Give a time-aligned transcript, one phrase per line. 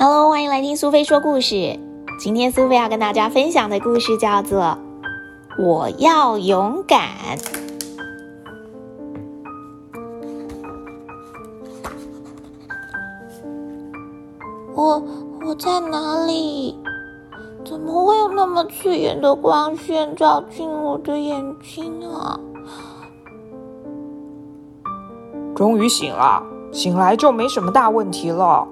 [0.00, 1.76] Hello，欢迎来听苏菲说故事。
[2.20, 4.60] 今天苏菲要跟大家分享的故事叫做
[5.58, 7.00] 《我要勇敢》。
[14.76, 15.02] 我
[15.44, 16.78] 我在哪里？
[17.64, 22.38] 怎么会有那么刺眼的光线照进我的眼睛啊？
[25.56, 28.68] 终于醒了，醒来就没什么大问题了。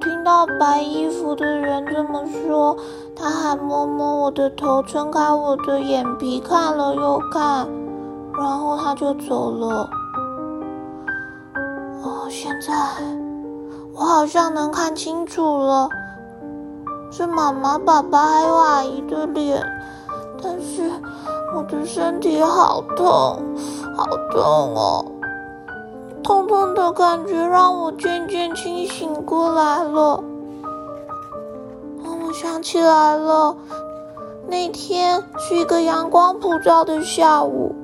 [0.00, 2.76] 听到白衣服的人这么说，
[3.16, 7.68] 他还摸摸我的头，撑开我的眼皮，看了又看，
[8.38, 9.90] 然后他就走了。
[12.02, 12.72] 哦，现在
[13.94, 15.88] 我好像能看清楚了，
[17.10, 19.64] 是妈妈、爸爸还有阿姨的脸，
[20.42, 20.90] 但是
[21.54, 23.06] 我的身体好痛。
[23.96, 24.42] 好痛
[24.76, 25.04] 哦！
[26.22, 30.22] 痛痛的感觉让我渐渐清醒过来了。
[32.04, 33.56] 我想起来了，
[34.46, 37.74] 那天是一个阳光普照的下午。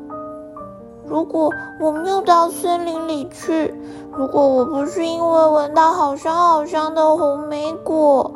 [1.06, 3.74] 如果我没有到森林里去，
[4.12, 8.30] 如果我不是因为闻到好香好香的红莓果，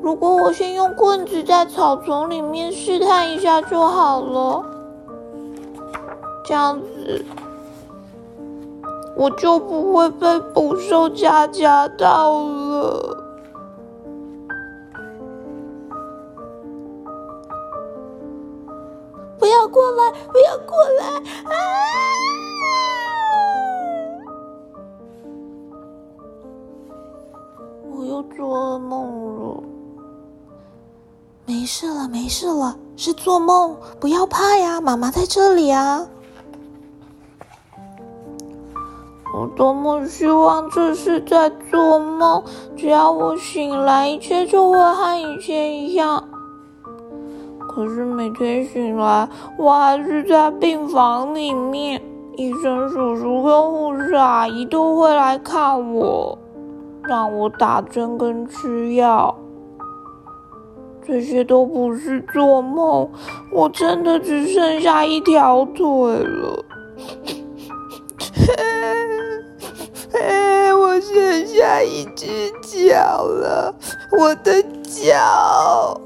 [0.00, 4.64] 如果我先用棍子在草丛里面试探一下就好了。
[6.44, 7.24] 这样子，
[9.18, 13.16] 我就不会被捕兽夹夹到了。
[19.36, 20.12] 不要过来！
[20.32, 21.04] 不要过来！
[21.44, 21.52] 啊！
[27.90, 29.62] 我又做噩梦了。
[31.44, 36.06] 没事了，没事了，是做梦，不要怕呀，妈妈在这里啊。
[39.38, 42.42] 我多么希望这是在做梦，
[42.76, 46.24] 只要我醒来，一切就会和以前一样。
[47.68, 52.02] 可是每天醒来，我还是在病房里面，
[52.36, 56.36] 医生叔叔跟护士阿姨都会来看我，
[57.04, 59.32] 让我打针跟吃药。
[61.06, 63.08] 这些都不是做梦，
[63.52, 66.64] 我真的只剩下一条腿了。
[71.58, 73.74] 下一只脚了，
[74.16, 76.00] 我的脚。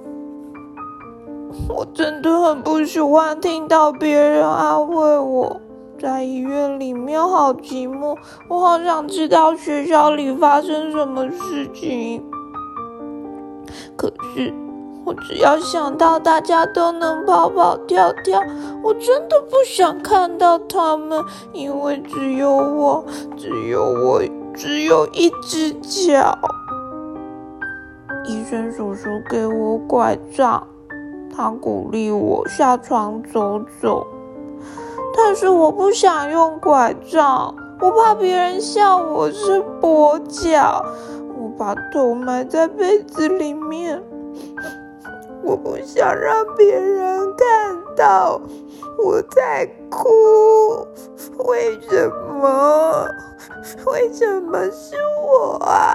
[1.69, 5.61] 我真的很不喜欢听到别人安慰我，
[5.99, 8.17] 在医院里面好寂寞，
[8.49, 12.25] 我好想知道学校里发生什么事情。
[13.95, 14.62] 可是。
[15.05, 18.41] 我只要想到大家都能跑跑跳跳，
[18.83, 23.05] 我真的不想看到他们，因为只有我，
[23.37, 24.23] 只有我，
[24.55, 26.39] 只有一只脚。
[28.25, 30.65] 医生叔叔给我拐杖，
[31.35, 34.07] 他鼓励我下床走走，
[35.17, 40.85] 但是我不想用拐杖，我怕别人笑我是跛脚，
[41.37, 44.01] 我把头埋在被子里面。
[45.43, 48.41] 我不想让别人看到
[48.99, 50.09] 我在哭，
[51.49, 52.09] 为什
[52.41, 53.09] 么？
[53.87, 54.95] 为什么是
[55.27, 55.95] 我啊？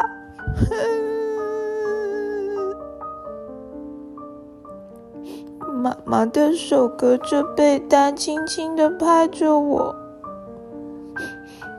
[5.59, 9.95] 妈妈的手隔着被单，轻轻的拍着我。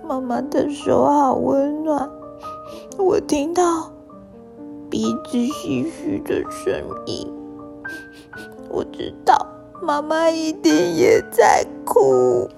[0.02, 2.10] 妈妈的手好温暖，
[2.96, 3.92] 我听到
[4.88, 6.72] 鼻子唏嘘的声
[7.04, 7.30] 音。
[8.68, 9.34] 我知道
[9.82, 12.48] 妈妈一定也在哭。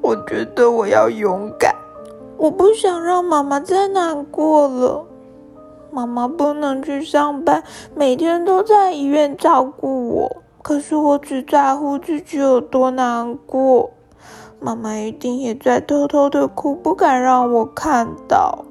[0.00, 1.74] 我觉得我要勇敢，
[2.36, 5.06] 我不想让妈妈再难过了。
[5.90, 7.62] 妈妈不能去上班，
[7.94, 10.42] 每天都在医院照顾我。
[10.60, 13.90] 可是我只在乎自己有多难过，
[14.60, 18.64] 妈妈一定也在偷偷的哭，不敢让我看到。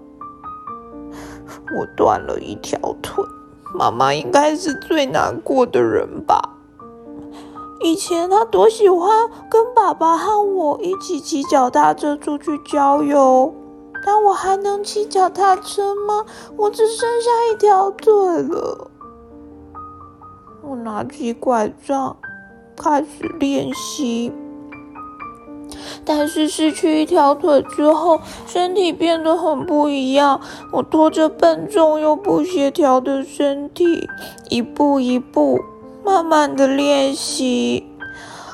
[1.75, 3.23] 我断了一条腿，
[3.73, 6.49] 妈妈应该是最难过的人吧。
[7.81, 13.53] 以前她多喜欢跟爸爸和我一起骑脚踏车出去郊游，
[14.05, 16.25] 但我还能骑脚踏车吗？
[16.55, 18.89] 我只剩下一条腿了。
[20.61, 22.15] 我拿起拐杖，
[22.77, 24.31] 开始练习。
[26.05, 30.41] 但是失去一条腿之后，身体变得很不一样。
[30.71, 34.09] 我拖着笨重又不协调的身体，
[34.49, 35.59] 一步一步，
[36.03, 37.85] 慢慢的练习。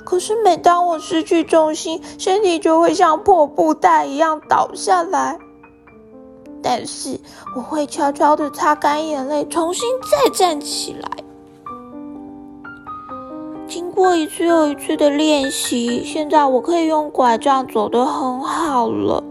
[0.05, 5.37] 可是每当我失去重心，身体就会像破布袋一样倒下来。
[6.61, 7.19] 但是
[7.55, 11.09] 我会悄悄的擦干眼泪，重新再站起来。
[13.69, 19.23] 经过一次又一次的练习，现在我可以用拐杖走得很好了，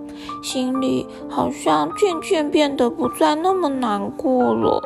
[0.44, 4.80] 心里好像渐渐变得不再那么难过了。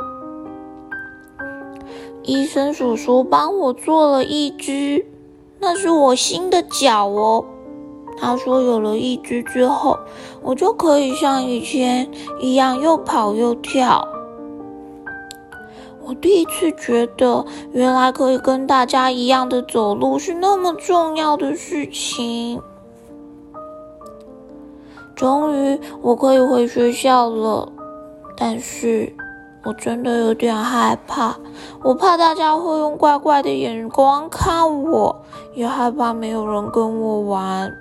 [2.22, 5.04] 医生叔叔帮我做了一只，
[5.60, 7.44] 那是我新的脚哦。
[8.16, 9.98] 他说有了一只之后，
[10.42, 12.08] 我就可以像以前
[12.40, 14.08] 一样又跑又跳。
[16.04, 22.60] 我第一次觉得，原来可以跟大家一样的走路是那么重要的事情。
[25.14, 27.70] 终于，我可以回学校了，
[28.36, 29.14] 但是。
[29.64, 31.36] 我真的有点害怕，
[31.84, 35.22] 我怕大家会用怪怪的眼光看我，
[35.54, 37.72] 也害怕没有人跟我玩。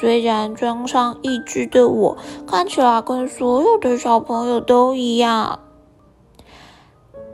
[0.00, 5.58] 虽然装上义肢的我看起来跟所有的小朋友都一样，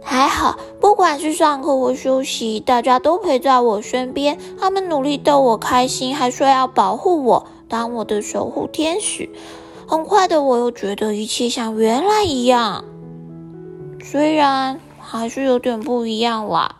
[0.04, 9.30] 还好，不管是上课或休息，大家都陪在我身边，他们努力逗我开心，还说要保护我，当我的守护天使。
[9.88, 12.84] 很快的，我又觉得一切像原来一样。
[14.02, 16.76] 虽然还是有点不一样啦。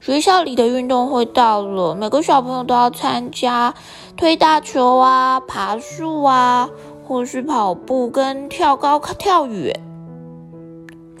[0.00, 3.74] 学校里的运动会到了，每个小朋友都要参加
[4.16, 6.70] 推大球啊、爬树啊，
[7.06, 9.78] 或是跑步跟跳高跳远，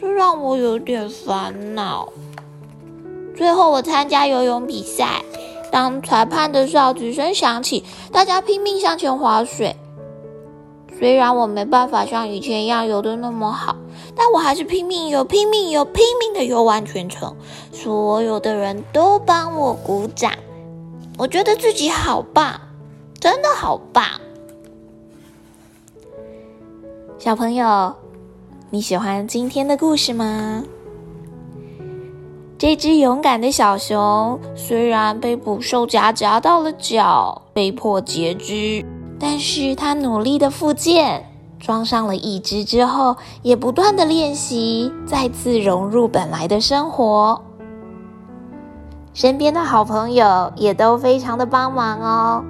[0.00, 2.10] 这让我有点烦恼。
[3.36, 5.22] 最后，我参加游泳比赛，
[5.70, 9.76] 当裁判的哨子声响起，大家拼命向前划水。
[10.98, 13.76] 虽然我没办法像以前一样游的那么好。
[14.16, 17.36] 但我还是拼命游，拼命游，拼命的游完全程。
[17.72, 20.32] 所有的人都帮我鼓掌，
[21.16, 22.60] 我觉得自己好棒，
[23.18, 24.04] 真的好棒。
[27.18, 27.94] 小朋友，
[28.72, 30.62] 你喜欢今天的故事吗？
[32.56, 38.84] 这只勇敢的小熊虽然被捕兽夹夹到了脚，被迫截肢，
[39.18, 41.26] 但是它努力的复健。
[41.58, 47.42] 装上了一只之后，也不断的练习，再次融入本来的生活。
[49.12, 52.44] 身边的好朋友也都非常的帮忙哦。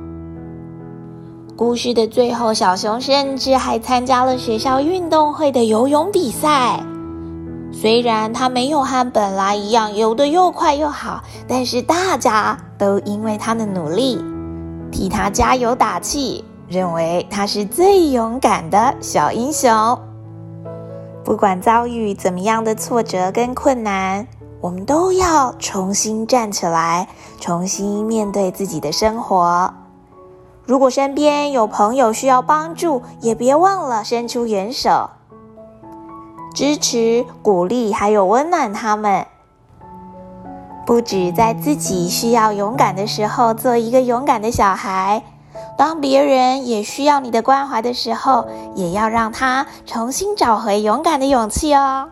[1.60, 6.82] 故事的最后，小熊甚至还参加了学校运动会的游泳比赛。
[7.70, 14.24] 虽然他没有和本来一样游得又快又好，但是大家都因为他的努力，
[14.90, 16.42] 替他加油打气。
[16.66, 19.70] 认为他是最勇敢的小英雄。
[21.22, 24.26] 不管遭遇怎么样的挫折跟困难，
[24.62, 27.06] 我们都要重新站起来，
[27.38, 29.70] 重新面对自己的生活。
[30.64, 35.10] 如果身边有朋友需要帮助，也别忘了伸出援手，
[36.54, 39.26] 支持、鼓励，还有温暖他们。
[40.86, 45.22] 不止在自己需要勇敢的时候，做一个勇敢的小孩。
[45.76, 52.08] 当别人也需要你的关怀的时候，也要让他重新找回勇敢的勇气哦。